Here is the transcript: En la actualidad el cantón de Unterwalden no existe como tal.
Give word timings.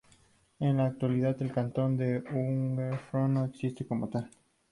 En 0.59 0.77
la 0.77 0.87
actualidad 0.87 1.39
el 1.43 1.51
cantón 1.51 1.95
de 1.95 2.17
Unterwalden 2.17 3.33
no 3.35 3.45
existe 3.45 3.85
como 3.85 4.09
tal. 4.09 4.31